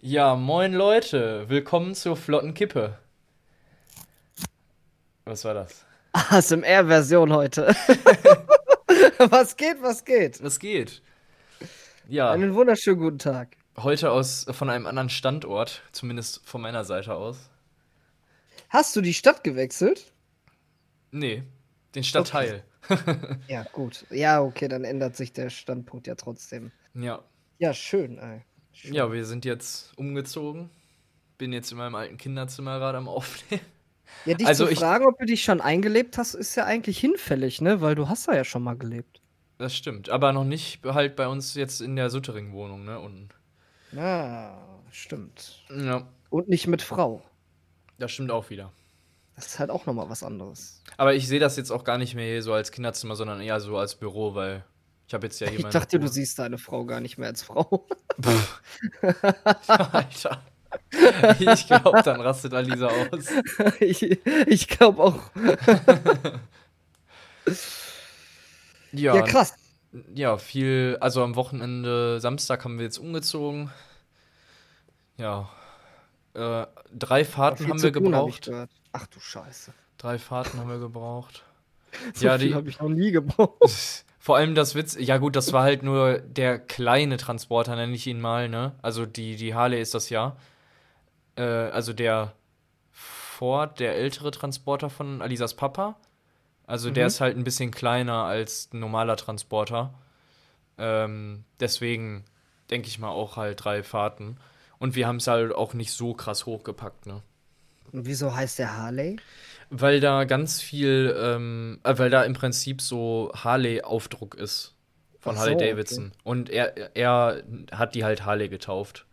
[0.00, 2.98] Ja, moin Leute, willkommen zur flotten Kippe.
[5.24, 5.84] Was war das?
[6.12, 7.66] ASMR-Version heute.
[9.30, 10.42] was geht, was geht?
[10.42, 11.02] Was geht?
[12.08, 13.56] Ja, Einen wunderschönen guten Tag.
[13.76, 17.50] heute aus von einem anderen Standort, zumindest von meiner Seite aus.
[18.70, 20.12] Hast du die Stadt gewechselt?
[21.10, 21.42] Nee,
[21.94, 22.62] den Stadtteil.
[23.48, 24.06] Ja, gut.
[24.08, 26.72] Ja, okay, dann ändert sich der Standpunkt ja trotzdem.
[26.94, 27.22] Ja.
[27.58, 28.40] Ja, schön, ey.
[28.80, 28.94] Schön.
[28.94, 30.70] Ja, wir sind jetzt umgezogen.
[31.36, 33.62] Bin jetzt in meinem alten Kinderzimmer gerade am Aufnehmen.
[34.24, 37.60] Ja, dich also zu fragen, ob du dich schon eingelebt hast, ist ja eigentlich hinfällig,
[37.60, 37.80] ne?
[37.80, 39.20] Weil du hast da ja schon mal gelebt.
[39.58, 43.00] Das stimmt, aber noch nicht halt bei uns jetzt in der Suttering-Wohnung, ne?
[43.00, 43.30] Und
[43.90, 44.56] Ja,
[44.92, 45.64] stimmt.
[45.76, 47.22] ja, Und nicht mit Frau.
[47.98, 48.72] das stimmt auch wieder.
[49.34, 50.82] Das ist halt auch nochmal was anderes.
[50.96, 53.58] Aber ich sehe das jetzt auch gar nicht mehr hier so als Kinderzimmer, sondern eher
[53.60, 54.64] so als Büro, weil
[55.08, 55.72] ich habe jetzt ja Ich jemanden.
[55.72, 57.86] dachte, du siehst deine Frau gar nicht mehr als Frau.
[59.66, 60.42] Alter.
[61.38, 63.24] Ich glaube, dann rastet Alisa aus.
[63.80, 64.02] ich
[64.46, 65.30] ich glaube auch.
[68.92, 69.54] Ja, Ja, krass.
[70.14, 70.96] ja, viel.
[71.00, 73.70] Also am Wochenende, Samstag haben wir jetzt umgezogen.
[75.16, 75.48] Ja.
[76.34, 78.44] Äh, drei Fahrten haben wir hab ich gebraucht.
[78.46, 78.70] gehört.
[78.92, 79.72] Ach du Scheiße.
[79.96, 81.44] Drei Fahrten haben wir gebraucht.
[82.14, 84.04] So Ja, viel die- habe ich noch nie gebraucht.
[84.28, 88.06] Vor allem das Witz, ja gut, das war halt nur der kleine Transporter, nenne ich
[88.06, 88.72] ihn mal, ne?
[88.82, 90.36] Also die, die Harley ist das ja.
[91.36, 92.34] Äh, also der
[92.92, 95.96] Ford, der ältere Transporter von Alisas Papa.
[96.66, 97.06] Also der Mhm.
[97.06, 99.94] ist halt ein bisschen kleiner als ein normaler Transporter.
[100.76, 102.26] Ähm, deswegen
[102.70, 104.36] denke ich mal auch halt drei Fahrten.
[104.78, 107.22] Und wir haben es halt auch nicht so krass hochgepackt, ne?
[107.92, 109.16] Und wieso heißt der Harley?
[109.70, 114.74] Weil da ganz viel, ähm, äh, weil da im Prinzip so Harley-Aufdruck ist
[115.18, 116.12] von Ach Harley so, Davidson.
[116.24, 119.06] Und er, er hat die halt Harley getauft.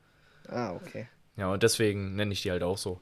[0.47, 1.07] Ah, okay.
[1.35, 3.01] Ja, und deswegen nenne ich die halt auch so.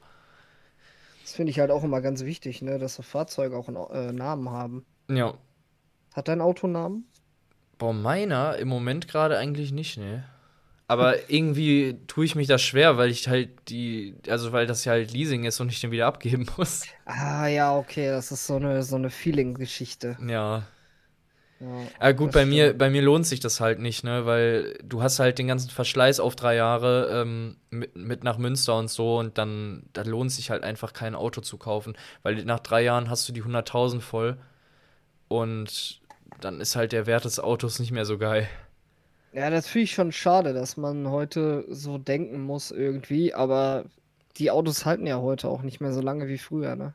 [1.22, 4.12] Das finde ich halt auch immer ganz wichtig, ne, dass so Fahrzeuge auch einen äh,
[4.12, 4.84] Namen haben.
[5.08, 5.34] Ja.
[6.14, 7.08] Hat dein Auto einen Namen?
[7.78, 10.24] Boah, meiner im Moment gerade eigentlich nicht, ne.
[10.86, 14.92] Aber irgendwie tue ich mich das schwer, weil ich halt die, also weil das ja
[14.92, 16.88] halt Leasing ist und ich den wieder abgeben muss.
[17.06, 20.18] Ah, ja, okay, das ist so eine, so eine Feeling-Geschichte.
[20.18, 20.66] Ja.
[21.60, 25.02] Ja, Ja, gut, bei mir, bei mir lohnt sich das halt nicht, ne, weil du
[25.02, 29.18] hast halt den ganzen Verschleiß auf drei Jahre ähm, mit, mit nach Münster und so
[29.18, 33.08] und dann, da lohnt sich halt einfach kein Auto zu kaufen, weil nach drei Jahren
[33.10, 34.36] hast du die 100.000 voll
[35.28, 36.00] und
[36.40, 38.48] dann ist halt der Wert des Autos nicht mehr so geil.
[39.34, 43.84] Ja, das finde ich schon schade, dass man heute so denken muss irgendwie, aber
[44.38, 46.94] die Autos halten ja heute auch nicht mehr so lange wie früher, ne?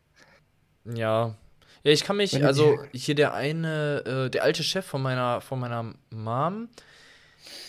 [0.85, 1.35] Ja.
[1.83, 5.59] Ja, ich kann mich, also hier der eine, äh, der alte Chef von meiner, von
[5.59, 6.67] meiner Mom,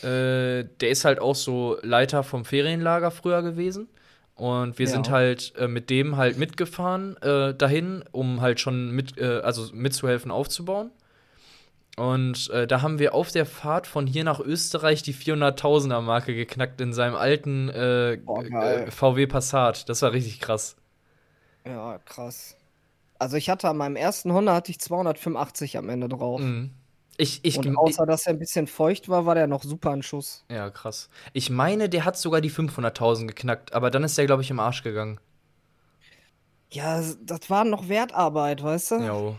[0.03, 3.89] äh, der ist halt auch so Leiter vom Ferienlager früher gewesen.
[4.35, 4.93] Und wir Ja.
[4.93, 9.69] sind halt äh, mit dem halt mitgefahren äh, dahin, um halt schon mit, äh, also
[9.75, 10.91] mitzuhelfen aufzubauen.
[12.01, 16.35] Und äh, da haben wir auf der Fahrt von hier nach Österreich die 400.000er Marke
[16.35, 18.91] geknackt in seinem alten äh, Boah, äh.
[18.91, 19.87] VW Passat.
[19.87, 20.77] Das war richtig krass.
[21.67, 22.57] Ja, krass.
[23.19, 26.41] Also ich hatte an meinem ersten Honda hatte ich 285 am Ende drauf.
[26.41, 26.71] Mhm.
[27.19, 30.03] Ich, ich, Und außer dass er ein bisschen feucht war, war der noch super ein
[30.03, 30.47] Schuss.
[30.51, 31.11] Ja, krass.
[31.35, 34.59] Ich meine, der hat sogar die 500.000 geknackt, aber dann ist der, glaube ich, im
[34.59, 35.21] Arsch gegangen.
[36.71, 38.95] Ja, das war noch Wertarbeit, weißt du?
[39.01, 39.37] Jo.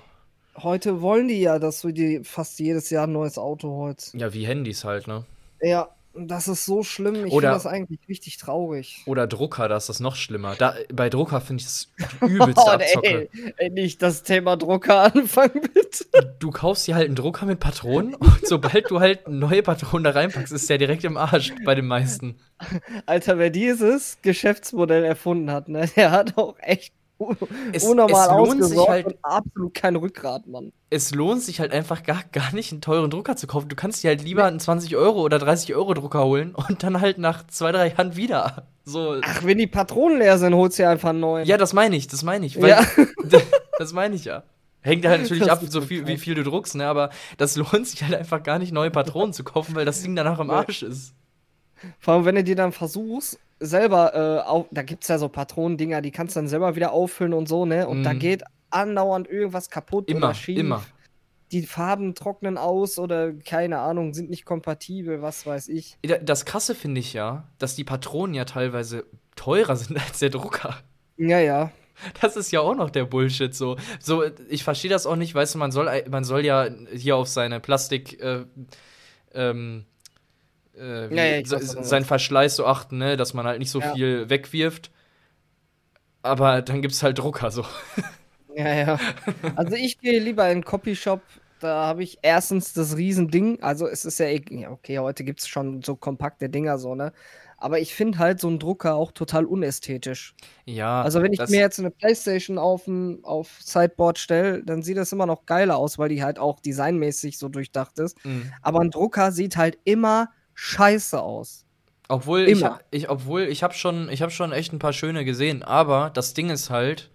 [0.63, 4.13] Heute wollen die ja, dass du dir fast jedes Jahr ein neues Auto holst.
[4.13, 5.25] Ja, wie Handys halt, ne?
[5.61, 7.25] Ja, das ist so schlimm.
[7.25, 9.01] Ich finde das eigentlich richtig traurig.
[9.05, 10.55] Oder Drucker, da ist das noch schlimmer.
[10.55, 11.88] Da, bei Drucker finde ich das
[12.22, 13.29] die übelste Abzocke.
[13.31, 16.35] ey, ey, nicht das Thema Drucker anfangen, bitte.
[16.39, 20.11] Du kaufst dir halt einen Drucker mit Patronen und sobald du halt neue Patronen da
[20.11, 22.35] reinpackst, ist der direkt im Arsch bei den meisten.
[23.05, 26.93] Alter, wer dieses Geschäftsmodell erfunden hat, ne, der hat auch echt
[27.71, 30.71] Es- unnormal es lohnt sich halt- absolut kein Rückgrat, Mann.
[30.89, 33.69] Es lohnt sich halt einfach gar, gar nicht, einen teuren Drucker zu kaufen.
[33.69, 36.99] Du kannst dir halt lieber einen 20 Euro oder 30 Euro Drucker holen und dann
[37.01, 38.67] halt nach zwei, drei Jahren wieder.
[38.84, 41.46] So, Ach, wenn die Patronen leer sind, holst du dir einfach einen neuen.
[41.47, 42.55] Ja, das meine ich, das meine ich.
[42.55, 42.84] Ja.
[43.78, 44.43] das meine ich ja.
[44.84, 46.87] Hängt halt natürlich Das ab, so viel, wie viel du druckst, ne?
[46.87, 50.16] Aber das lohnt sich halt einfach gar nicht, neue Patronen zu kaufen, weil das Ding
[50.16, 50.49] danach im.
[50.49, 51.13] Arsch ist.
[51.99, 55.29] Vor allem, wenn du dir dann versuchst, selber, äh, auf, da gibt es ja so
[55.29, 57.87] Patronendinger, die kannst du dann selber wieder auffüllen und so, ne?
[57.87, 58.19] Und da Mhm.
[58.19, 60.58] geht andauernd irgendwas kaputt Immer, oder schief.
[60.58, 60.84] immer.
[61.52, 65.97] Die Farben trocknen aus oder keine Ahnung, sind nicht kompatibel, was weiß ich.
[66.02, 69.05] Da- Das Krasse finde ich ja, dass die Patronen ja teilweise
[69.35, 70.75] teurer sind als der Drucker.
[71.17, 71.72] Ja, ja.
[72.22, 73.75] Das ist ja auch noch der Bullshit so.
[73.99, 77.28] So, ich verstehe das auch nicht, weißt du, man soll, man soll ja hier auf
[77.28, 78.46] seine Plastik, äh,
[79.34, 79.85] ähm,
[80.78, 82.06] äh, Ja, ja, seinen.
[82.06, 83.18] Verschleiß so achten, ne?
[83.18, 83.94] dass man halt nicht so Ja.
[83.94, 84.91] viel wegwirft.
[86.23, 87.66] Aber dann gibt es halt Drucker so.
[88.53, 89.00] Ja, ja.
[89.56, 91.22] Also ich gehe lieber in den Copyshop.
[91.62, 93.64] Da habe ich erstens das Riesending.
[93.64, 97.14] Also es ist ja, eh- okay, heute gibt es schon so kompakte Dinger so, ne?
[97.58, 100.35] Aber ich finde halt so einen Drucker auch total unästhetisch.
[100.66, 104.97] Ja, Also wenn ich mir jetzt eine Playstation auf, ein- auf Sideboard stelle, dann sieht
[104.97, 108.18] das immer noch geiler aus, weil die halt auch designmäßig so durchdacht ist.
[108.26, 108.47] mh.
[108.62, 111.65] Aber ein Drucker sieht halt immer scheiße aus.
[112.07, 112.81] Obwohl ich, Immer.
[112.91, 115.63] ich, obwohl ich habe schon, ich habe schon echt ein paar schöne gesehen.
[115.63, 117.09] Aber das Ding ist halt,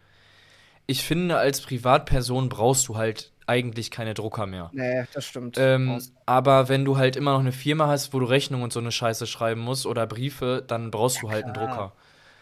[0.86, 4.70] ich finde, als Privatperson brauchst du halt eigentlich keine Drucker mehr.
[4.72, 5.56] Nee, das stimmt.
[5.58, 8.80] Ähm, aber wenn du halt immer noch eine Firma hast, wo du Rechnungen und so
[8.80, 11.68] eine Scheiße schreiben musst oder Briefe, dann brauchst du halt einen klar.
[11.68, 11.92] Drucker.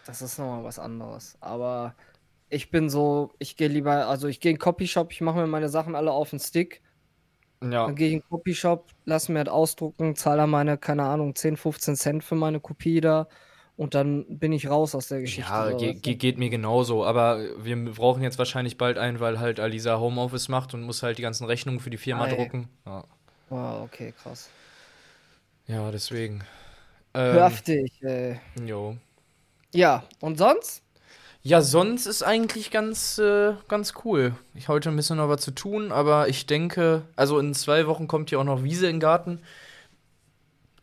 [0.07, 1.37] Das ist nochmal was anderes.
[1.41, 1.95] Aber
[2.49, 5.47] ich bin so, ich gehe lieber, also ich gehe in den Copyshop, ich mache mir
[5.47, 6.83] meine Sachen alle auf den Stick.
[7.73, 7.87] Ja.
[7.87, 11.57] Dann gehe ich in den Copyshop, lasse mir das ausdrucken, zahle meine, keine Ahnung, 10,
[11.57, 13.29] 15 Cent für meine Kopie da.
[13.77, 15.51] Und dann bin ich raus aus der Geschichte.
[15.51, 17.05] Ja, ge ge geht mir genauso.
[17.05, 21.19] Aber wir brauchen jetzt wahrscheinlich bald einen, weil halt Alisa Homeoffice macht und muss halt
[21.19, 22.37] die ganzen Rechnungen für die Firma Ei.
[22.37, 22.69] drucken.
[22.87, 23.05] Ja,
[23.51, 24.49] Wow, okay, krass.
[25.67, 26.45] ja deswegen.
[27.15, 28.41] Ähm, Heftig, ey.
[28.65, 28.97] jo.
[29.75, 30.84] Ja, und sonst?
[31.47, 34.35] Ja, sonst ist eigentlich ganz, äh, ganz cool.
[34.55, 38.09] Ich heute ein bisschen noch was zu tun, aber ich denke, also in zwei Wochen
[38.09, 39.41] kommt ja auch noch Wiese in den Garten.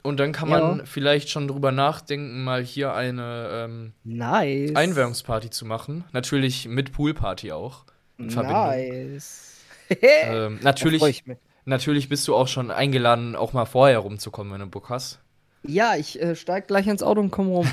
[0.04, 0.86] Und dann kann man Ja.
[0.86, 4.76] vielleicht schon drüber nachdenken, mal hier eine ähm, Nice.
[4.76, 6.04] Einweihungsparty zu machen.
[6.12, 7.84] Natürlich mit Poolparty auch.
[8.18, 9.48] Nice.
[10.02, 11.22] Ähm, natürlich,
[11.66, 15.20] natürlich bist du auch schon eingeladen, auch mal vorher rumzukommen, wenn du Bock hast.
[15.64, 17.68] Ja, ich äh, steig gleich ins Auto und komm rum.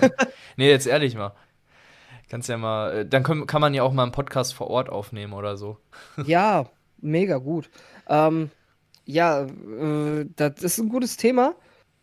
[0.56, 1.32] Nee, jetzt ehrlich mal.
[2.28, 4.88] Kannst ja mal, äh, dann können, kann man ja auch mal einen Podcast vor Ort
[4.88, 5.78] aufnehmen oder so.
[6.24, 6.66] Ja,
[6.98, 7.70] mega gut.
[8.08, 8.50] Ähm,
[9.04, 11.54] ja, äh, das ist ein gutes Thema.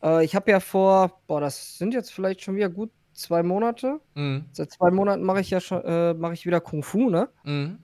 [0.02, 4.00] Äh, ich habe ja vor, boah, das sind jetzt vielleicht schon wieder gut zwei Monate.
[4.16, 4.46] Mhm.
[4.52, 7.30] Seit zwei Monaten mache ich ja schon, äh, mache ich wieder Kung Fu, ne?
[7.44, 7.80] Mhm.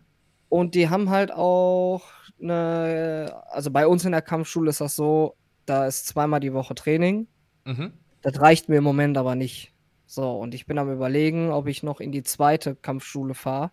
[0.50, 2.04] Und die haben halt auch
[2.42, 5.36] eine, also bei uns in der Kampfschule ist das so,
[5.66, 7.28] da ist zweimal die Woche Training.
[7.66, 7.94] Mhm.
[8.22, 9.71] Das reicht mir im Moment aber nicht.
[10.14, 13.72] So, und ich bin am überlegen, ob ich noch in die zweite Kampfschule fahre.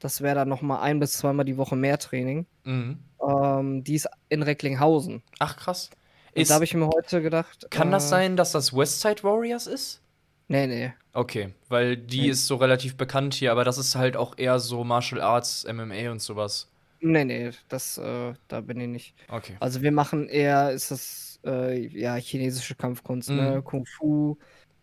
[0.00, 2.46] Das wäre dann nochmal ein bis zweimal die Woche mehr Training.
[2.64, 2.98] Mhm.
[3.24, 5.22] Ähm, die ist in Recklinghausen.
[5.38, 5.90] Ach krass.
[6.34, 7.68] Und Ist, da habe ich mir heute gedacht.
[7.70, 10.02] kann das äh, sein, dass das Westside Warriors ist?
[10.48, 10.92] Nee, nee.
[11.12, 12.30] Okay, weil die Nee.
[12.30, 16.10] ist so relativ bekannt hier, aber das ist halt auch eher so Martial Arts, MMA
[16.10, 16.68] und sowas.
[17.00, 19.14] Nee, nee, das, äh, da bin ich nicht.
[19.28, 19.56] Okay.
[19.60, 23.56] Also wir machen eher, ist das, äh, ja, chinesische Kampfkunst, ne?
[23.56, 23.64] Mhm.
[23.64, 24.36] Kung Fu,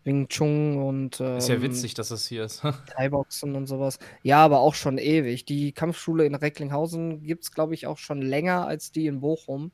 [0.08, 2.62] Wing Chun und ähm, Ist ja witzig, dass das hier ist.
[2.96, 3.98] Thai-Boxen und sowas.
[4.22, 5.44] Ja, aber auch schon ewig.
[5.44, 9.70] Die Kampfschule in Recklinghausen gibt es, glaube ich, auch schon länger als die in Bochum.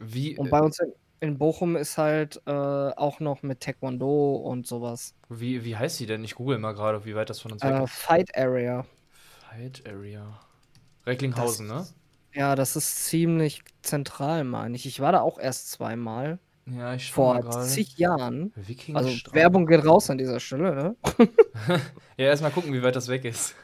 [0.00, 4.66] Wie, Und bei uns in, in Bochum ist halt äh, auch noch mit Taekwondo und
[4.66, 5.14] sowas.
[5.28, 6.24] wie, wie heißt die denn?
[6.24, 7.90] Ich google mal gerade, wie weit das von uns weg Äh, ist.
[7.92, 8.84] Fight Area.
[9.50, 10.40] Fight Area.
[11.06, 11.86] Recklinghausen, ne?
[12.32, 14.86] Ja, das ist ziemlich zentral, meine ich.
[14.86, 16.38] Ich war da auch erst zweimal.
[16.66, 17.66] Ja, ich Vor gerade.
[17.66, 18.52] zig Jahren.
[18.94, 19.10] Also.
[19.32, 20.96] Werbung geht raus an dieser Stelle, ne?
[22.16, 23.54] Ja, erstmal gucken, wie weit das weg ist.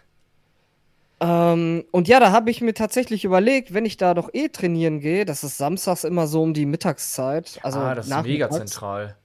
[1.21, 5.01] Ähm, und ja, da habe ich mir tatsächlich überlegt, wenn ich da doch eh trainieren
[5.01, 7.61] gehe, das ist samstags immer so um die Mittagszeit.
[7.63, 9.17] Also ah, das ist mega zentral.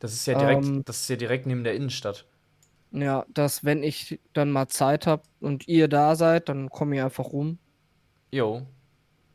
[0.00, 2.26] Das ist ja direkt, Ähm, das ist ja direkt neben der Innenstadt.
[2.92, 7.02] Ja, dass wenn ich dann mal Zeit habe und ihr da seid, dann komme ich
[7.02, 7.58] einfach rum.
[8.32, 8.66] Jo.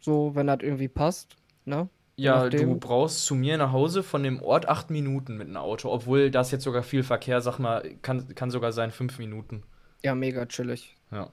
[0.01, 1.37] So, wenn das irgendwie passt.
[1.63, 1.87] Ne?
[2.17, 5.89] Ja, du brauchst zu mir nach Hause von dem Ort acht Minuten mit einem Auto,
[5.91, 9.63] obwohl das jetzt sogar viel Verkehr, sag mal, kann, kann sogar sein fünf Minuten.
[10.01, 10.95] Ja, mega chillig.
[11.11, 11.29] Ja.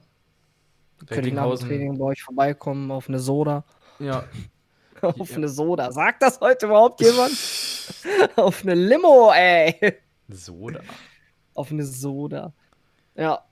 [1.07, 3.63] Könnte ich nach dem Training bei euch vorbeikommen auf eine Soda.
[3.99, 4.25] Ja.
[5.01, 5.37] auf Ja.
[5.37, 5.91] eine Soda.
[5.91, 7.31] Sagt das heute überhaupt jemand?
[8.35, 9.95] auf eine Limo, ey.
[10.27, 10.81] Soda.
[11.53, 12.53] auf eine Soda.
[13.15, 13.43] Ja.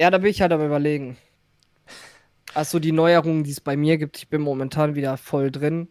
[0.00, 1.16] Ja, da bin ich halt am überlegen.
[2.54, 5.88] Also die Neuerungen, die es bei mir gibt, ich bin momentan wieder voll drin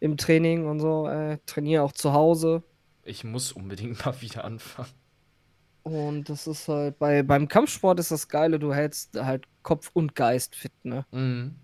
[0.00, 2.62] im Training und so, äh, trainiere auch zu Hause.
[3.04, 4.90] Ich muss unbedingt mal wieder anfangen.
[5.82, 10.14] Und das ist halt, bei, beim Kampfsport ist das Geile, du hältst halt Kopf und
[10.14, 11.06] Geist fit, ne?
[11.12, 11.54] Mhm.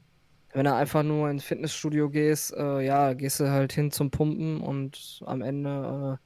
[0.52, 4.60] Wenn du einfach nur ins Fitnessstudio gehst, äh, ja, gehst du halt hin zum Pumpen
[4.60, 6.18] und am Ende,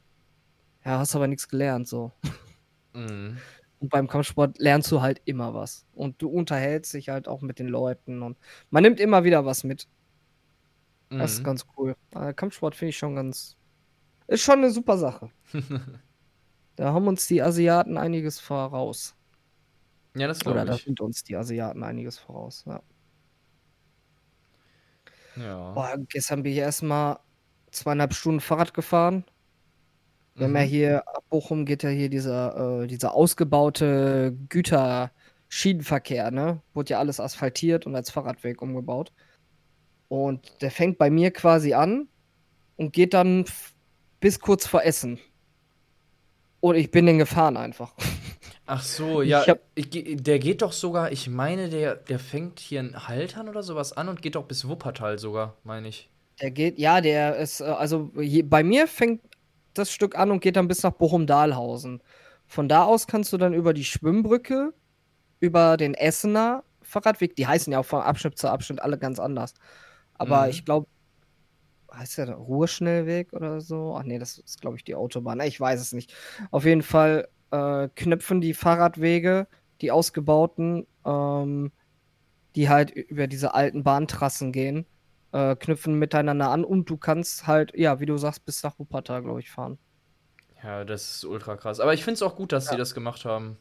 [0.85, 2.13] äh, ja, hast aber nichts gelernt, so.
[2.95, 3.37] Mhm.
[3.81, 5.87] Und beim Kampfsport lernst du halt immer was.
[5.95, 8.37] Und du unterhältst dich halt auch mit den Leuten und
[8.71, 9.87] man nimmt immer wieder was mit.
[11.17, 11.45] Das ist Mhm.
[11.45, 11.95] ganz cool.
[12.15, 13.57] Äh, Kampfsport finde ich schon ganz.
[14.29, 15.31] Ist schon eine super Sache.
[16.77, 19.15] Da haben uns die Asiaten einiges voraus.
[20.15, 20.85] Ja, das Oder glaube da ich.
[20.85, 22.65] sind uns die Asiaten einiges voraus.
[22.67, 22.83] Ja.
[25.37, 25.73] Ja.
[25.75, 27.19] Boah, gestern bin ich erstmal
[27.71, 29.25] zweieinhalb Stunden Fahrrad gefahren.
[30.37, 30.67] Wir haben ja Mhm.
[30.67, 36.63] hier, ab Bochum geht ja hier dieser, äh, dieser ausgebaute Güterschienenverkehr, ne?
[36.75, 39.13] Wurde ja alles asphaltiert und als Fahrradweg umgebaut.
[40.09, 42.09] Und der fängt bei mir quasi an
[42.77, 43.45] und geht dann
[44.21, 45.19] bis kurz vor Essen.
[46.61, 47.95] Und ich bin den gefahren einfach.
[48.67, 53.07] Ach so, ja, hab- der geht doch sogar, ich meine, der, der fängt hier in
[53.09, 56.11] Haltern oder sowas an und geht doch bis Wuppertal sogar, meine ich.
[56.41, 59.21] Der geht, ja, der ist, äh, also hier, bei mir fängt
[59.75, 62.03] das Stück an und geht dann bis nach Bochum-Dahlhausen.
[62.47, 64.73] Von da aus kannst du dann über die Schwimmbrücke,
[65.41, 69.55] über den Essener Fahrradweg, die heißen ja auch von Abschnitt zu Abschnitt alle ganz anders.
[70.19, 70.51] Aber Mhm.
[70.51, 70.89] ich glaube,
[71.93, 73.97] heißt der Ruhrschnellweg oder so?
[73.97, 75.41] Ach nee, das ist, glaube ich, die Autobahn.
[75.41, 76.15] Ich weiß es nicht.
[76.51, 79.49] Auf jeden Fall äh, knüpfen die Fahrradwege,
[79.81, 81.73] die ausgebauten, ähm,
[82.57, 84.87] die halt über diese alten Bahntrassen gehen,
[85.33, 89.23] äh, knüpfen miteinander an und du kannst halt, ja, wie du sagst, bis nach Wuppertal,
[89.23, 89.79] glaube ich, fahren.
[90.63, 91.81] Ja, das ist ultra krass.
[91.81, 92.71] Aber ich finde es auch gut, dass Ja.
[92.71, 93.59] die das gemacht haben.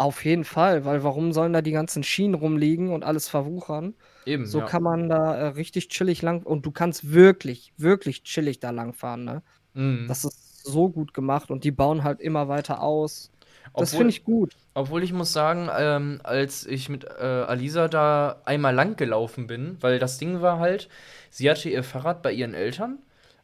[0.00, 3.94] Auf jeden Fall, weil warum sollen da die ganzen Schienen rumliegen und alles verwuchern?
[4.24, 4.64] Eben, So ja.
[4.64, 8.94] kann man da äh, richtig chillig lang und du kannst wirklich, wirklich chillig da lang
[8.94, 9.42] fahren, ne?
[9.74, 10.06] Mhm.
[10.08, 13.30] Das ist so gut gemacht und die bauen halt immer weiter aus.
[13.76, 14.56] Das Obwohl- finde ich gut.
[14.72, 19.76] Obwohl ich muss sagen, ähm, als ich mit äh, Alisa da einmal lang gelaufen bin,
[19.80, 20.88] weil das Ding war halt,
[21.28, 23.00] sie hatte ihr Fahrrad bei ihren Eltern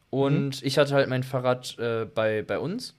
[0.08, 2.96] und ich hatte halt mein Fahrrad äh, bei, bei uns.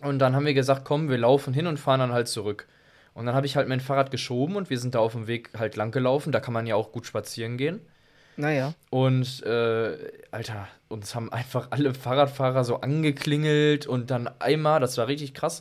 [0.00, 2.66] Und dann haben wir gesagt, komm, wir laufen hin und fahren dann halt zurück.
[3.14, 5.50] Und dann habe ich halt mein Fahrrad geschoben und wir sind da auf dem Weg
[5.58, 6.32] halt lang gelaufen.
[6.32, 7.80] Da kann man ja auch gut spazieren gehen.
[8.36, 8.72] Naja.
[8.88, 9.96] Und äh,
[10.30, 15.60] Alter, uns haben einfach alle Fahrradfahrer so angeklingelt und dann einmal, das war richtig krass.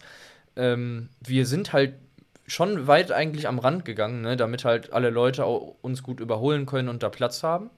[0.56, 1.96] Ähm, wir sind halt
[2.48, 6.66] schon weit eigentlich am Rand gegangen, ne, damit halt alle Leute au- uns gut überholen
[6.66, 7.70] können und da Platz haben.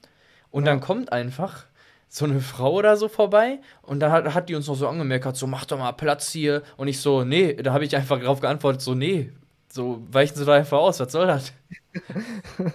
[0.52, 0.72] Und Ja.
[0.72, 1.66] dann kommt einfach
[2.14, 5.34] so eine Frau oder so vorbei und dann hat, hat die uns noch so angemerkt,
[5.38, 6.62] so mach doch mal Platz hier.
[6.76, 9.32] Und ich so, nee, da habe ich einfach darauf geantwortet, so, nee,
[9.72, 11.54] so weichen Sie doch einfach aus, was soll das?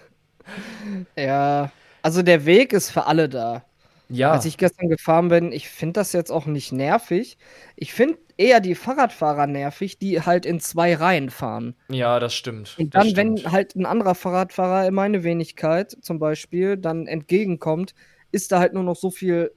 [1.16, 1.72] Ja.
[2.02, 3.64] Also der Weg ist für alle da.
[4.08, 7.36] Ja, Als ich gestern gefahren bin, ich finde das jetzt auch nicht nervig.
[7.74, 11.74] Ich finde eher die Fahrradfahrer nervig, die halt in zwei Reihen fahren.
[11.88, 12.76] ja, das stimmt.
[12.78, 13.52] Und dann, wenn stimmt.
[13.52, 17.94] halt ein anderer Fahrradfahrer in meine Wenigkeit zum Beispiel dann entgegenkommt,
[18.36, 19.50] ist da halt nur noch so viel,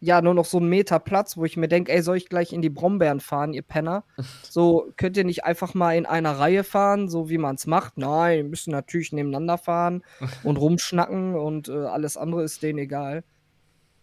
[0.00, 2.52] ja, nur noch so ein Meter Platz, wo ich mir denke, ey, soll ich gleich
[2.52, 4.04] in die Brombeeren fahren, ihr Penner?
[4.56, 7.98] So, könnt ihr nicht einfach mal in einer Reihe fahren, so wie man es macht?
[7.98, 10.02] Nein, wir müssen natürlich nebeneinander fahren
[10.44, 13.22] und rumschnacken und äh, alles andere ist denen egal.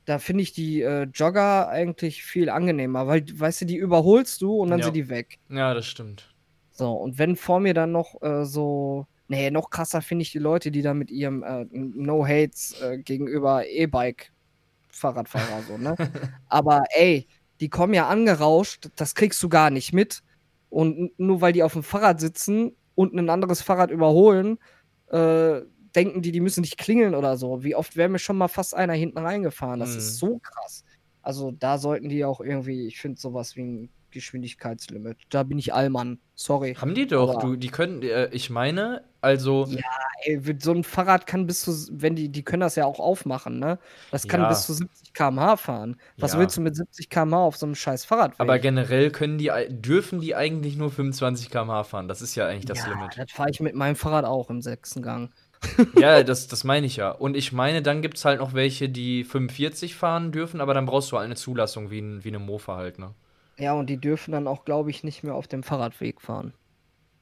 [0.06, 4.58] Da finde ich die äh, Jogger eigentlich viel angenehmer, weil, weißt du, die überholst du
[4.58, 4.86] und dann Ja.
[4.86, 5.40] sind die weg.
[5.50, 6.36] Ja, das stimmt.
[6.72, 9.08] So, und wenn vor mir dann noch äh, so.
[9.34, 13.66] Nee, noch krasser finde ich die Leute, die da mit ihrem äh, No-Hates äh, gegenüber
[13.68, 15.96] E-Bike-Fahrradfahrer so, ne?
[16.50, 17.28] Aber ey,
[17.60, 20.22] die kommen ja angerauscht, das kriegst du gar nicht mit.
[20.70, 24.60] Und nur weil die auf dem Fahrrad sitzen und ein anderes Fahrrad überholen,
[25.08, 25.62] äh,
[25.96, 27.64] denken die, die müssen nicht klingeln oder so.
[27.64, 29.80] Wie oft wäre mir schon mal fast einer hinten reingefahren?
[29.80, 30.28] Das ist Mhm.
[30.28, 30.84] so krass.
[31.22, 35.18] Also da sollten die auch irgendwie, ich finde sowas wie ein Geschwindigkeitslimit.
[35.30, 36.20] Da bin ich Allmann.
[36.36, 36.76] Sorry.
[36.76, 39.82] Haben die doch, du, die können, äh, ich meine, also, Ja,
[40.24, 43.60] ey, so ein Fahrrad kann bis zu, wenn die, die können das ja auch aufmachen,
[43.60, 43.78] ne?
[44.12, 44.50] Das kann Ja.
[44.50, 45.98] bis zu 70 km/h fahren.
[46.18, 46.40] Was Ja.
[46.40, 48.34] willst du mit 70 km/h auf so einem scheiß Fahrrad?
[48.40, 52.08] aber generell können die, ei- dürfen die eigentlich nur 25 km/h fahren.
[52.08, 53.18] Das ist ja eigentlich das ja, Limit.
[53.18, 55.30] Das fahre ich mit meinem Fahrrad auch im sechsten Gang.
[55.98, 57.12] Ja, das, das meine ich ja.
[57.12, 60.86] Und ich meine, dann gibt es halt noch welche, die 45 fahren dürfen, aber dann
[60.86, 63.14] brauchst du halt eine Zulassung wie, ein, wie eine Mofa halt, ne?
[63.58, 66.54] Ja, und die dürfen dann auch, glaube ich, nicht mehr auf dem Fahrradweg fahren.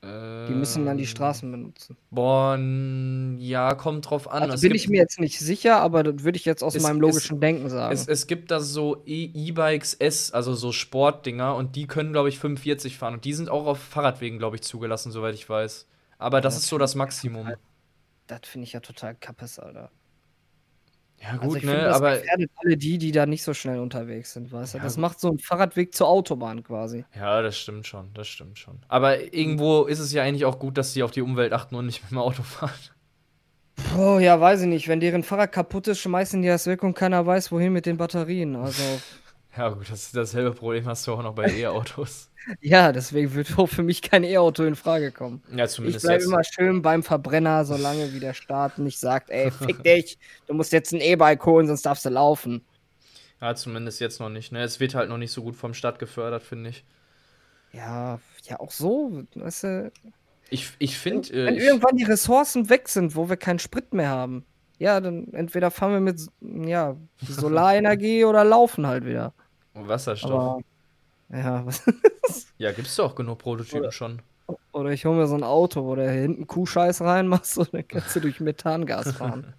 [0.04, 1.96] Die müssen dann die Ähm, Straßen benutzen.
[2.10, 4.42] Boah, n- ja, kommt drauf an.
[4.42, 6.82] Also Es bin ich mir jetzt nicht sicher, aber das würde ich jetzt aus Es-
[6.82, 7.94] meinem es- logischen Denken sagen.
[7.94, 12.30] Es, es gibt da so E- E-Bikes S, also so Sportdinger, und die können, glaube
[12.30, 13.14] ich, 45 fahren.
[13.16, 15.88] Und die sind auch auf Fahrradwegen, glaube ich, zugelassen, soweit ich weiß.
[16.18, 17.52] Aber das das ist so das Maximum.
[18.26, 19.92] das finde ich ja total kappes, Alter.
[21.22, 21.72] Ja, Also gut, ich ne?
[21.72, 24.78] finde, das Aber gefährdet alle die, die da nicht so schnell unterwegs sind, weißt du?
[24.80, 25.02] Ja, Das gut.
[25.02, 27.06] macht so einen Fahrradweg zur Autobahn quasi.
[27.16, 28.80] ja, das stimmt schon, das stimmt schon.
[28.88, 31.86] Aber irgendwo ist es ja eigentlich auch gut, dass sie auf die Umwelt achten und
[31.86, 32.72] nicht mit dem Auto fahren.
[33.98, 34.88] Oh, ja, weiß ich nicht.
[34.88, 37.98] Wenn deren Fahrrad kaputt ist, schmeißen die das weg und keiner weiß, wohin mit den
[37.98, 38.56] Batterien.
[38.56, 38.82] Also,
[39.56, 42.32] Ja, gut, das, dasselbe Problem hast du auch noch bei E-Autos.
[42.62, 45.44] ja, deswegen wird auch für mich kein E-Auto in Frage kommen.
[45.48, 46.26] Ja, Ich zumindest bleibe jetzt.
[46.26, 50.18] immer schön beim Verbrenner, solange wie der Staat nicht sagt, ey, fick dich,
[50.48, 52.66] du musst jetzt ein E-Bike holen, sonst darfst du laufen.
[53.42, 54.64] Ja, zumindest jetzt noch nicht, ne?
[54.64, 56.86] Es wird halt noch nicht so gut vom Staat gefördert, finde ich.
[57.72, 59.92] Ja, ja, auch so, weißt du,
[60.50, 63.94] Ich, ich finde, wenn äh, ich, irgendwann die Ressourcen weg sind, wo wir keinen Sprit
[63.94, 64.46] mehr haben,
[64.78, 66.22] ja, dann entweder fahren wir mit,
[66.68, 69.34] ja, Solarenergie oder laufen halt wieder.
[69.74, 70.32] Wasserstoff.
[70.32, 70.62] Aber
[71.38, 71.84] Ja, was?
[72.58, 74.22] Ja, gibt's doch genug Prototypen Oder- schon.
[74.74, 78.14] Oder ich hole mir so ein Auto, wo du hinten Kuhscheiß reinmachst und dann kannst
[78.16, 79.54] du durch Methangas fahren.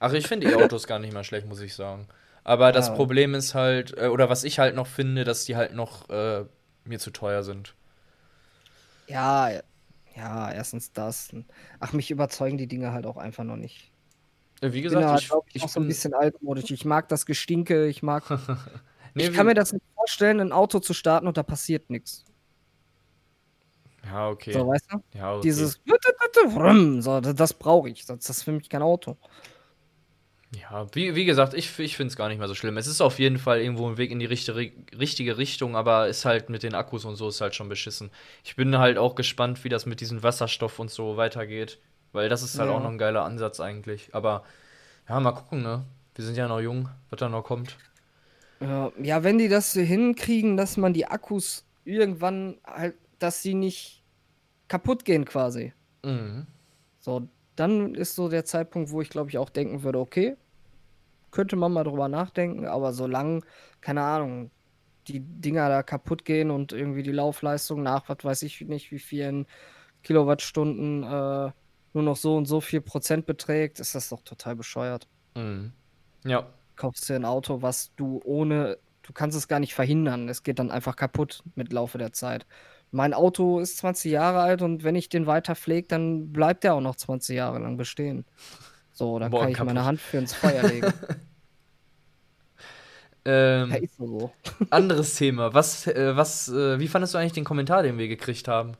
[0.00, 2.08] Ach, ich finde E-Autos gar nicht mal schlecht, muss ich sagen.
[2.42, 2.94] Aber das Ja.
[2.94, 6.44] Problem ist halt, äh, oder was ich halt noch finde, dass die halt noch äh,
[6.84, 7.74] mir zu teuer sind.
[9.06, 9.50] Ja,
[10.16, 11.30] ja, erstens das.
[11.80, 13.90] Ach, mich überzeugen die Dinge halt auch einfach noch nicht.
[14.60, 16.70] Äh, Wie Ich bin gesagt, halt, ich, ich, ich noch so ein bin- bisschen altmodisch.
[16.70, 18.24] Ich mag das Gestinke, ich mag.
[19.16, 22.24] Nee, ich kann mir das nicht vorstellen, ein Auto zu starten und da passiert nichts.
[24.04, 24.52] Ja, okay.
[24.52, 25.02] So, weißt du?
[25.18, 25.40] ja, okay.
[25.42, 25.80] Dieses.
[27.00, 28.04] So, das, brauche ich.
[28.04, 29.16] Das, das ist für mich kein Auto.
[30.54, 32.76] Ja, wie, wie gesagt, ich, ich finde es gar nicht mehr so schlimm.
[32.76, 36.24] Es ist auf jeden Fall irgendwo ein Weg in die richtige, richtige Richtung, aber ist
[36.24, 38.10] halt mit den Akkus und so ist halt schon beschissen.
[38.44, 41.78] Ich bin halt auch gespannt, wie das mit diesem Wasserstoff und so weitergeht,
[42.12, 42.76] weil das ist halt Ja.
[42.76, 44.14] auch noch ein geiler Ansatz eigentlich.
[44.14, 44.44] Aber
[45.08, 45.84] ja, mal gucken, ne?
[46.14, 47.76] Wir sind ja noch jung, was da noch kommt.
[48.60, 54.02] Ja, wenn die das so hinkriegen, dass man die Akkus irgendwann halt, dass sie nicht
[54.68, 55.72] kaputt gehen quasi.
[56.04, 56.46] Mhm.
[56.98, 60.36] So, dann ist so der Zeitpunkt, wo ich glaube ich auch denken würde, okay,
[61.30, 63.42] könnte man mal drüber nachdenken, aber solange,
[63.80, 64.50] keine Ahnung,
[65.06, 68.98] die Dinger da kaputt gehen und irgendwie die Laufleistung nach, was weiß ich nicht, wie
[68.98, 69.46] vielen
[70.02, 71.52] Kilowattstunden äh,
[71.92, 75.06] nur noch so und so viel Prozent beträgt, ist das doch total bescheuert.
[75.34, 75.72] Mhm.
[76.24, 76.46] Ja,
[76.76, 80.58] Kaufst dir ein Auto, was du ohne, du kannst es gar nicht verhindern, es geht
[80.58, 82.46] dann einfach kaputt mit Laufe der Zeit.
[82.90, 86.74] Mein Auto ist 20 Jahre alt und wenn ich den weiter pflege, dann bleibt der
[86.74, 88.24] auch noch 20 Jahre lang bestehen.
[88.92, 89.84] So, dann Boah, kann ich meine kaputt.
[89.84, 90.88] Hand für ins Feuer legen.
[93.24, 94.32] ähm, ja, ist so.
[94.70, 95.52] anderes Thema.
[95.52, 98.76] Was, äh, was, äh, wie fandest du eigentlich den Kommentar, den wir gekriegt haben?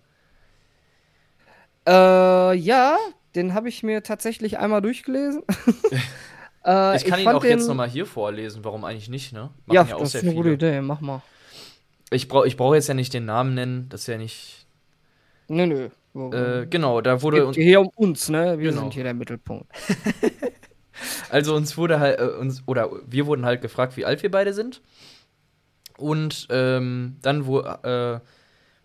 [1.86, 2.96] Äh, ja,
[3.34, 5.42] den habe ich mir tatsächlich einmal durchgelesen.
[6.66, 9.50] äh, Ich kann ihn fand auch jetzt den- nochmal hier vorlesen, warum eigentlich nicht, ne?
[9.70, 11.22] Ja, Machen das ist eine gute Idee, mach mal.
[12.10, 14.66] Ich brauche ich brauch jetzt ja nicht den Namen nennen, das ist ja nicht.
[15.48, 15.88] Nö, nö.
[16.32, 17.46] Äh, genau, da wurde.
[17.52, 18.58] Geht hier um uns, ne?
[18.58, 18.82] Wir Genau.
[18.82, 19.66] sind hier der Mittelpunkt.
[21.28, 24.54] Also uns wurde halt, äh, uns, oder wir wurden halt gefragt, wie alt wir beide
[24.54, 24.80] sind.
[25.98, 28.20] Und ähm, dann wo, äh,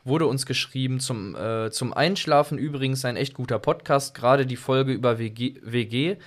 [0.03, 4.91] wurde uns geschrieben, zum, äh, zum Einschlafen übrigens ein echt guter Podcast, gerade die Folge
[4.91, 6.17] über WG, WG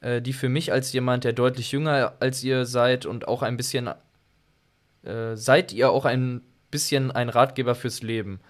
[0.00, 3.56] äh, die für mich als jemand, der deutlich jünger als ihr seid und auch ein
[3.56, 3.90] bisschen,
[5.02, 8.40] äh, seid ihr auch ein bisschen ein Ratgeber fürs Leben.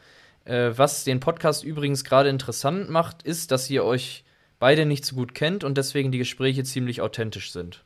[0.45, 4.25] Äh, was den Podcast übrigens gerade interessant macht, ist, dass ihr euch
[4.59, 7.85] beide nicht so gut kennt und deswegen die Gespräche ziemlich authentisch sind.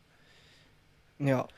[1.19, 1.49] Ja.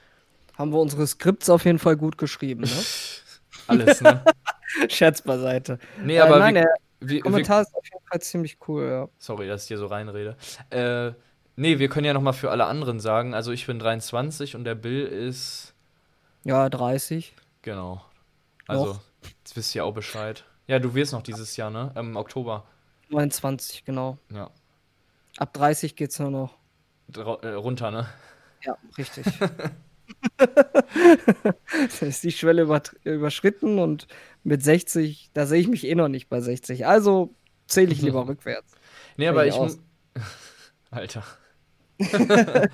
[0.56, 2.70] Haben wir unsere Skripts auf jeden Fall gut geschrieben, ne?
[3.66, 4.24] Alles, ne?
[4.88, 5.78] Scherz beiseite.
[6.02, 9.08] Nee, Äh, aber nein, wir, der wir, Kommentar ist auf jeden Fall ziemlich cool, ja.
[9.18, 10.36] sorry, dass ich hier so reinrede.
[10.70, 11.12] Äh,
[11.56, 13.34] nee, wir können ja noch mal für alle anderen sagen.
[13.34, 15.74] Also ich bin 23 und der Bill ist
[16.44, 17.34] Ja, 30.
[17.62, 18.04] genau.
[18.66, 19.00] Also Noch.
[19.40, 20.44] jetzt wisst ihr auch Bescheid.
[20.66, 21.92] Ja, du wirst noch dieses Jahr, ne?
[21.96, 22.64] Im Oktober.
[23.08, 24.18] 29, genau.
[24.30, 24.50] Ja.
[25.38, 26.56] Ab 30 geht's nur noch.
[27.08, 28.06] Drau äh, runter, ne?
[28.62, 29.26] Ja, richtig.
[30.36, 32.62] da ist die Schwelle
[33.04, 34.06] überschritten und
[34.44, 36.86] mit 60, da sehe ich mich eh noch nicht bei 60.
[36.86, 37.34] Also
[37.66, 38.72] zähle ich lieber rückwärts.
[39.16, 39.58] Nee, aber ich
[40.90, 41.24] Alter.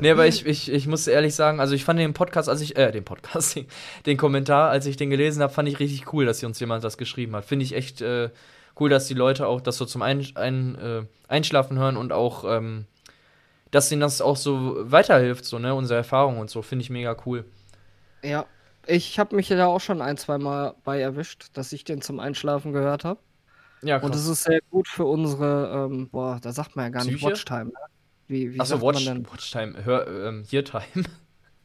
[0.00, 2.76] nee, aber ich, ich, ich muss ehrlich sagen, also ich fand den Podcast, als ich,
[2.76, 3.58] äh, den Podcast,
[4.06, 6.84] den, Kommentar, als ich den gelesen habe, fand ich richtig cool, dass hier uns jemand
[6.84, 7.44] das geschrieben hat.
[7.44, 8.30] Finde ich echt äh,
[8.78, 12.44] cool, dass die Leute auch das so zum ein, ein, äh, Einschlafen hören und auch,
[12.44, 12.86] ähm,
[13.70, 17.16] dass ihnen das auch so weiterhilft, so, ne, unsere Erfahrungen und so, finde ich mega
[17.24, 17.44] cool.
[18.22, 18.46] Ja,
[18.86, 22.20] ich habe mich ja auch schon ein, zwei Mal bei erwischt, dass ich den zum
[22.20, 23.20] Einschlafen gehört habe.
[23.82, 24.22] Ja, Und krass.
[24.22, 27.30] es ist sehr gut für unsere, ähm, boah, da sagt man ja gar nicht Psyche?
[27.30, 27.66] Watchtime.
[27.66, 27.72] Ne?
[28.28, 29.06] Wie, wie Achso, Watch?
[29.06, 31.04] Watchtime, Hör, ähm, Hear-Time.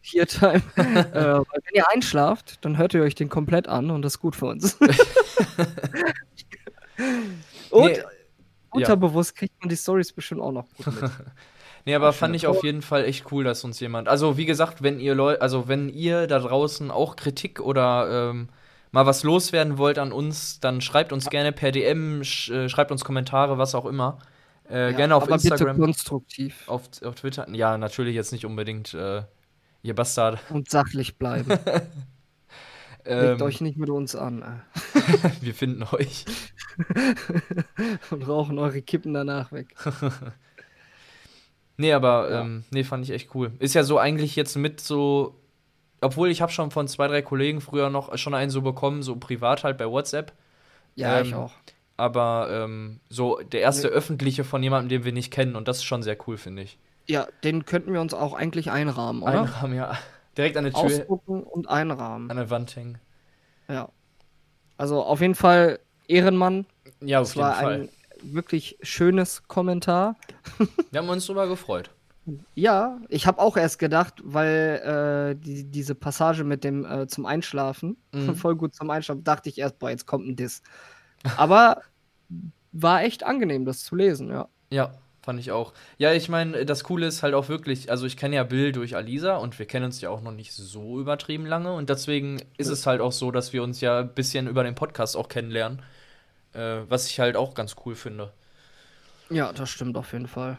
[0.02, 0.62] Hear-Time.
[0.76, 4.36] äh, wenn ihr einschlaft, dann hört ihr euch den komplett an und das ist gut
[4.36, 4.76] für uns.
[7.70, 8.04] und
[8.74, 11.12] Nee, unterbewusst kriegt man die Stories bestimmt auch noch gut mit.
[11.86, 14.08] Nee, aber fand ich auf jeden Fall echt cool, dass uns jemand.
[14.08, 18.50] Also, wie gesagt, wenn ihr Leute, also wenn ihr da draußen auch Kritik oder ähm,
[18.92, 22.92] mal was loswerden wollt an uns, dann schreibt uns gerne per DM, sch äh, schreibt
[22.92, 24.20] uns Kommentare, was auch immer.
[24.72, 27.48] Äh, Ja, gerne auf aber Instagram, bitte konstruktiv auf, auf Twitter.
[27.54, 29.24] Ja, natürlich jetzt nicht unbedingt, äh,
[29.84, 30.40] ihr Bastard.
[30.50, 31.52] und sachlich bleiben.
[33.04, 34.44] Ähm, Legt euch nicht mit uns an.
[34.44, 35.30] äh.
[35.42, 36.24] wir finden euch.
[38.12, 39.74] und rauchen eure Kippen danach weg.
[41.78, 42.42] Nee, aber Ja.
[42.42, 43.54] ähm, nee, fand ich echt cool.
[43.60, 45.40] Ist ja so eigentlich jetzt mit so,
[46.00, 49.16] obwohl ich habe schon von zwei, drei Kollegen früher noch schon einen so bekommen, so
[49.16, 50.34] privat halt bei WhatsApp.
[50.96, 51.54] Ja, Ähm, ich auch.
[52.02, 55.84] Aber ähm, so der erste öffentliche von jemandem, den wir nicht kennen und das ist
[55.84, 56.80] schon sehr cool, finde ich.
[57.08, 59.42] Ja, den könnten wir uns auch eigentlich einrahmen, oder?
[59.44, 59.98] Einrahmen, ja.
[60.38, 62.32] Direkt an der Tür, Ausdrucken und einrahmen.
[62.32, 62.98] an der Wand hängen.
[63.68, 63.90] Ja.
[64.78, 66.66] Also auf jeden Fall Ehrenmann.
[67.02, 67.74] Ja, auf Das jeden war Fall.
[67.82, 70.16] ein wirklich schönes Kommentar.
[70.92, 71.92] Wir haben uns drüber gefreut.
[72.56, 77.26] Ja, ich habe auch erst gedacht, weil äh, die, diese Passage mit dem äh, zum
[77.26, 78.36] Einschlafen, Mhm.
[78.36, 80.62] voll gut zum Einschlafen, dachte ich erst, boah, jetzt kommt ein Diss.
[81.38, 81.82] Aber
[82.72, 84.48] war echt angenehm, das zu lesen, ja.
[84.70, 85.74] Ja, fand ich auch.
[85.98, 88.96] Ja, ich meine, das Coole ist halt auch wirklich, also ich kenne ja Bill durch
[88.96, 92.70] Alisa und wir kennen uns ja auch noch nicht so übertrieben lange und deswegen ist
[92.70, 95.82] es halt auch so, dass wir uns ja ein bisschen über den Podcast auch kennenlernen,
[96.54, 98.32] äh, was ich halt auch ganz cool finde.
[99.30, 100.58] Ja, das stimmt auf jeden Fall.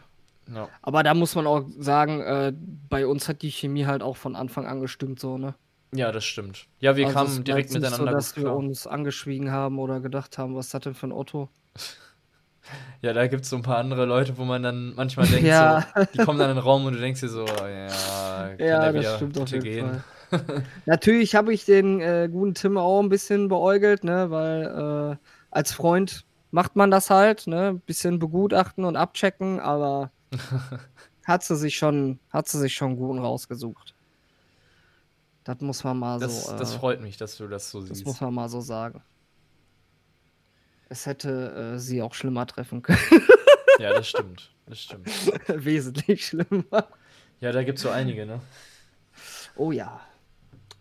[0.53, 0.67] Ja.
[0.81, 2.53] Aber da muss man auch sagen, äh,
[2.89, 5.55] bei uns hat die Chemie halt auch von Anfang an gestimmt, so, ne?
[5.93, 6.65] Ja, das stimmt.
[6.79, 9.99] Ja, wir Also kamen direkt jetzt nicht miteinander so, dass wir uns angeschwiegen haben oder
[9.99, 11.49] gedacht haben, was das denn für ein Otto?
[13.01, 15.83] Ja, da gibt es so ein paar andere Leute, wo man dann manchmal denkt, Ja.
[15.99, 18.91] so, die kommen dann in den Raum und du denkst dir so, ja, kann Ja,
[18.91, 19.85] der das stimmt auf jeden gehen?
[19.87, 20.03] Fall.
[20.85, 25.71] Natürlich habe ich den äh, guten Tim auch ein bisschen beäugelt, ne, weil äh, als
[25.73, 30.11] Freund macht man das halt, ne, ein bisschen begutachten und abchecken, aber
[31.25, 33.95] hat sie sich schon, hat sie sich schon guten rausgesucht.
[35.43, 37.97] Das muss man mal Das, so, das äh, freut mich, dass du das so das
[37.97, 38.07] siehst.
[38.07, 39.03] muss man mal so sagen.
[40.93, 42.99] Es hätte äh, sie auch schlimmer treffen können,
[43.79, 44.51] Ja, das stimmt.
[44.67, 45.07] Das stimmt.
[45.47, 46.87] wesentlich schlimmer.
[47.41, 48.41] Ja, da gibt es so einige, ne?
[49.55, 50.01] Oh ja.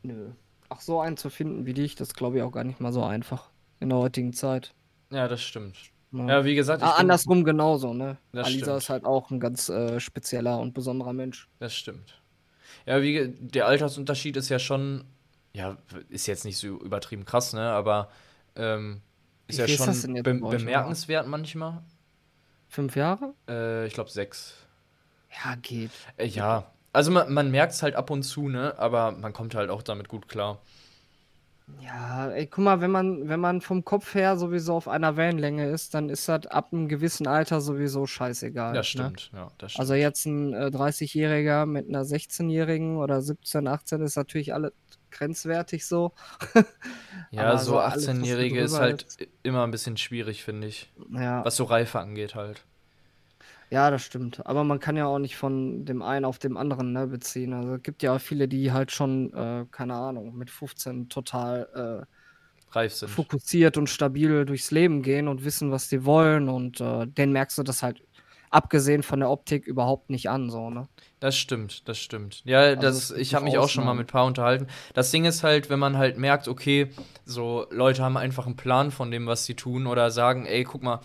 [0.03, 0.33] Nö.
[0.68, 3.03] Ach, so einen zu finden wie dich, das glaube ich auch gar nicht mal so
[3.03, 3.48] einfach
[3.81, 4.75] in der heutigen Zeit.
[5.11, 5.79] Ja, das stimmt.
[6.11, 6.31] Ne?
[6.31, 8.18] Ja, wie gesagt, ah, bin- andersrum genauso, ne?
[8.33, 8.79] Das Alisa stimmt.
[8.83, 11.48] ist halt auch ein ganz äh, spezieller und besonderer Mensch.
[11.59, 12.20] Das stimmt.
[12.85, 15.05] Ja, wie der Altersunterschied ist ja schon,
[15.55, 15.79] ja,
[16.11, 17.62] ist jetzt nicht so übertrieben krass, ne?
[17.70, 18.11] Aber
[18.57, 19.01] ähm,
[19.48, 21.83] ist ja schon be bemerkenswert manchmal.
[22.68, 23.35] Fünf Jahre?
[23.48, 24.55] Äh, ich glaube sechs.
[25.44, 25.90] Ja, geht.
[26.16, 28.78] Äh, ja, also man, man merkt es halt ab und zu, ne?
[28.78, 30.61] Aber man kommt halt auch damit gut klar.
[31.81, 35.70] Ja, ey, guck mal, wenn man, wenn man vom Kopf her sowieso auf einer Wellenlänge
[35.70, 38.74] ist, dann ist das ab einem gewissen Alter sowieso scheißegal.
[38.74, 39.05] Das Ne?
[39.05, 39.81] stimmt, ja, das stimmt.
[39.81, 44.72] Also jetzt ein äh, 30-Jähriger mit einer 16-Jährigen oder 17, 18 ist natürlich alles
[45.12, 46.12] grenzwertig so.
[47.31, 49.07] ja, so so alles, was da 18-Jährige ist halt
[49.42, 50.90] immer ein bisschen schwierig, finde ich.
[51.12, 51.44] Ja.
[51.44, 52.64] Was so Reife angeht halt.
[53.72, 54.44] Ja, das stimmt.
[54.46, 57.55] Aber man kann ja auch nicht von dem einen auf dem anderen ne, beziehen.
[57.55, 62.07] Also es gibt ja auch viele, die halt schon, äh, keine Ahnung, mit 15 total
[62.72, 63.09] Reif äh, sind.
[63.09, 66.51] fokussiert und stabil durchs Leben gehen und wissen, was die wollen.
[66.51, 68.03] Und äh, denen merkst du das halt,
[68.52, 70.50] abgesehen von der Optik, überhaupt nicht an.
[70.50, 70.88] So, ne?
[71.20, 72.42] Das stimmt, das stimmt.
[72.44, 74.66] Ja, das, es gibt ich habe mich auch schon mal mit ein paar unterhalten.
[74.94, 76.90] Das Ding ist halt, wenn man halt merkt, okay,
[77.24, 80.82] so Leute haben einfach einen Plan von dem, was sie tun oder sagen, ey, guck
[80.82, 81.00] mal,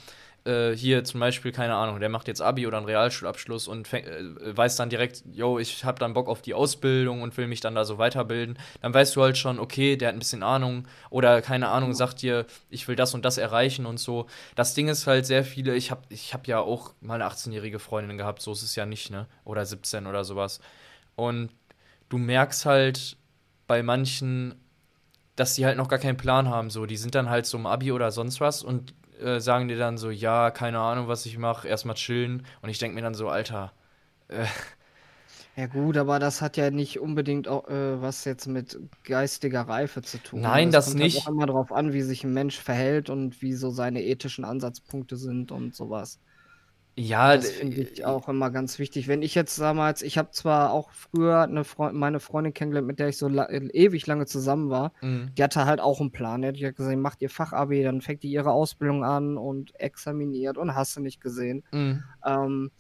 [0.48, 4.06] äh, hier zum Beispiel, keine Ahnung, der macht jetzt Abi oder einen Realschulabschluss und fäng,
[4.06, 7.60] äh, weiß dann direkt, yo, ich habe dann Bock auf die Ausbildung und will mich
[7.60, 10.88] dann da so weiterbilden, dann weißt du halt schon, okay, der hat ein bisschen Ahnung
[11.10, 14.28] oder keine Ahnung, sagt dir, ich will das und das erreichen und so.
[14.56, 17.80] Das Ding ist halt sehr viele, ich habe ich hab ja auch mal eine 18-jährige
[17.80, 19.28] Freundin gehabt, so ist es ja nicht, ne?
[19.44, 20.62] Oder 17 oder sowas.
[21.16, 21.50] Und
[22.10, 23.18] du merkst halt
[23.68, 24.56] bei manchen,
[25.38, 26.70] dass die halt noch gar keinen Plan haben.
[26.72, 29.78] So, die sind dann halt so im Abi oder sonst was und äh, sagen dir
[29.80, 32.46] dann so, ja, keine Ahnung, was ich mache, erstmal chillen.
[32.62, 33.74] Und ich denke mir dann so, Alter,
[35.56, 40.02] Ja, gut, aber das hat ja nicht unbedingt auch, äh, was jetzt mit geistiger Reife
[40.04, 40.44] zu tun.
[40.44, 41.16] Nein, Es das kommt nicht.
[41.16, 44.46] Halt auch immer darauf an, wie sich ein Mensch verhält und wie so seine ethischen
[44.46, 46.20] Ansatzpunkte sind und sowas.
[47.00, 49.08] Ja, Das finde ich auch immer ganz wichtig.
[49.08, 53.00] Wenn ich jetzt damals, ich habe zwar auch früher eine Freund, meine Freundin kennengelernt, mit
[53.00, 55.30] der ich so la ewig lange zusammen war, Mhm.
[55.38, 56.42] die hatte halt auch einen Plan.
[56.42, 60.74] Die hat gesagt, macht ihr Fachabi, dann fängt die ihre Ausbildung an und examiniert und
[60.74, 61.64] hast du nicht gesehen.
[61.72, 62.04] Mhm.
[62.26, 62.72] Ähm,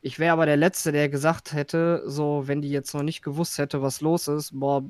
[0.00, 3.58] ich wäre aber der Letzte, der gesagt hätte, so, wenn die jetzt noch nicht gewusst
[3.58, 4.84] hätte, was los ist, boah,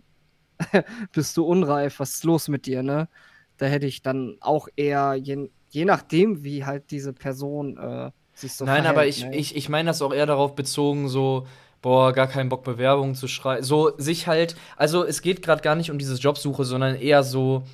[1.12, 3.08] bist du unreif, was ist los mit dir, ne?
[3.56, 8.54] Da hätte ich dann auch eher, je, je nachdem, wie halt diese Person äh, sich
[8.54, 9.36] so Nein, aber verhält, ich, ne?
[9.36, 11.46] ich, ich meine das auch eher darauf bezogen, so,
[11.82, 13.62] boah, gar keinen Bock, Bewerbungen zu schreiben.
[13.64, 17.64] So, sich halt, also es geht gerade gar nicht um diese Jobsuche, sondern eher so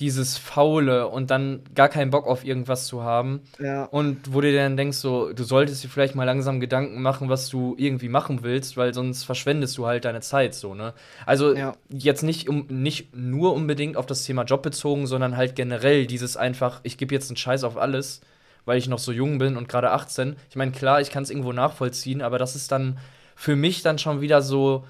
[0.00, 3.42] dieses Faule und dann gar keinen Bock auf irgendwas zu haben.
[3.60, 7.28] Ja, Und wo du dann denkst, so, du solltest dir vielleicht mal langsam Gedanken machen,
[7.28, 10.94] was du irgendwie machen willst, weil sonst verschwendest du halt deine Zeit so, ne?
[11.24, 11.74] Also Ja.
[11.88, 16.36] jetzt nicht, um, nicht nur unbedingt auf das Thema Job bezogen, sondern halt generell dieses
[16.36, 18.22] einfach, ich gebe jetzt einen Scheiß auf alles,
[18.64, 20.36] weil ich noch so jung bin und gerade 18.
[20.50, 22.98] Ich meine, klar, ich kann es irgendwo nachvollziehen, aber das ist dann
[23.34, 24.86] für mich dann schon wieder so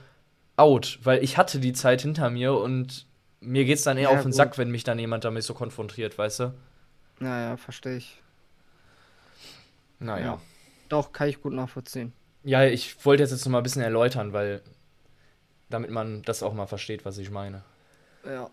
[0.57, 3.07] out, weil ich hatte die Zeit hinter mir und
[3.41, 4.35] mir geht's dann eher Ja, auf den gut.
[4.35, 6.55] Sack, wenn mich dann jemand damit so konfrontiert, weißt du?
[7.21, 8.21] naja, verstehe ich.
[10.01, 10.25] Naja.
[10.25, 10.41] Ja.
[10.89, 12.13] Doch, kann ich gut nachvollziehen.
[12.45, 14.61] Ja, ich wollte jetzt, jetzt noch mal ein bisschen erläutern, weil
[15.71, 17.63] damit man das auch mal versteht, was ich meine.
[18.27, 18.51] Ja.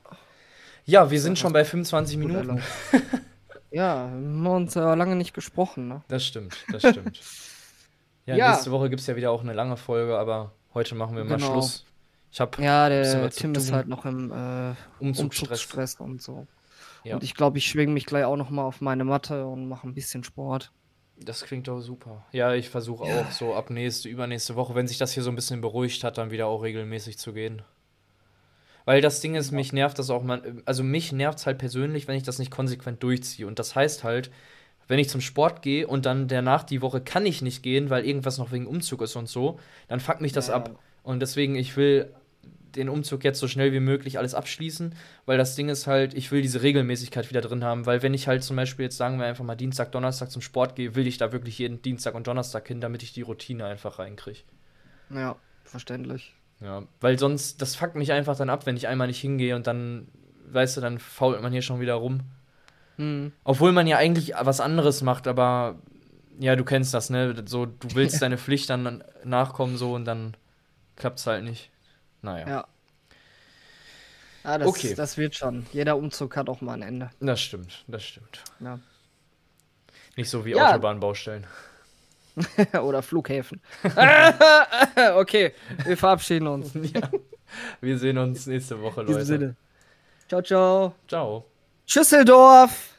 [0.85, 2.61] Ja, wir sind schon bei 25 Gut Minuten.
[3.71, 6.01] ja, wir haben uns ja lange nicht gesprochen, ne?
[6.07, 7.19] Das stimmt, das stimmt.
[8.25, 8.51] ja, Ja.
[8.51, 11.37] nächste Woche gibt es ja wieder auch eine lange Folge, aber heute machen wir mal
[11.37, 11.51] Genau.
[11.51, 11.85] Schluss.
[12.31, 15.61] Ich habe Ja, der Tim ist halt noch im äh, Umzugsstress.
[15.61, 16.45] Umzugsstress und so.
[17.03, 17.15] Ja.
[17.15, 19.87] Und ich glaube, ich schwinge mich gleich auch noch mal auf meine Matte und mache
[19.87, 20.71] ein bisschen Sport.
[21.17, 22.25] Das klingt doch super.
[22.31, 25.35] Ja, ich versuche auch so ab nächste, übernächste Woche, wenn sich das hier so ein
[25.35, 27.61] bisschen beruhigt hat, dann wieder auch regelmäßig zu gehen.
[28.89, 32.07] Weil das Ding ist, mich nervt das auch man, also mich nervt es halt persönlich,
[32.07, 33.45] wenn ich das nicht konsequent durchziehe.
[33.45, 34.31] Und das heißt halt,
[34.87, 38.03] wenn ich zum Sport gehe und dann danach die Woche kann ich nicht gehen, weil
[38.03, 40.55] irgendwas noch wegen Umzug ist und so, dann fuckt mich das Ja.
[40.55, 40.79] ab.
[41.03, 42.11] Und deswegen, ich will
[42.75, 44.95] den Umzug jetzt so schnell wie möglich alles abschließen,
[45.27, 48.27] weil das Ding ist halt, ich will diese Regelmäßigkeit wieder drin haben, weil wenn ich
[48.27, 51.19] halt zum Beispiel jetzt sagen wir einfach mal Dienstag, Donnerstag zum Sport gehe, will ich
[51.19, 54.39] da wirklich jeden Dienstag und Donnerstag hin, damit ich die Routine einfach reinkriege.
[55.11, 56.38] Ja, verständlich.
[56.61, 59.65] Ja, weil sonst, das fuckt mich einfach dann ab, wenn ich einmal nicht hingehe und
[59.67, 60.07] dann,
[60.51, 62.21] weißt du, dann fault man hier schon wieder rum.
[62.97, 63.31] Hm.
[63.45, 65.79] Obwohl man ja eigentlich was anderes macht, aber
[66.37, 67.43] ja, du kennst das, ne?
[67.45, 70.35] So, du willst deine Pflicht dann nachkommen, so und dann
[70.97, 71.69] klappt's halt nicht.
[72.21, 72.67] Naja, Ja.
[74.43, 74.95] Ah, das, Okay.
[74.95, 75.65] das wird schon.
[75.73, 77.09] Jeder Umzug hat auch mal ein Ende.
[77.19, 78.41] das stimmt, das stimmt.
[78.61, 78.79] Ja.
[80.15, 80.69] Nicht so wie Ja.
[80.71, 81.45] Autobahnbaustellen.
[82.83, 83.61] Oder Flughäfen.
[85.15, 85.53] okay,
[85.85, 86.75] wir verabschieden uns.
[86.75, 87.09] In ja.
[87.81, 89.25] Wir sehen uns nächste Woche, diesem Leute.
[89.25, 89.55] Sinne.
[90.27, 90.93] Ciao, ciao.
[91.07, 91.45] Ciao.
[91.85, 92.98] Schüsseldorf.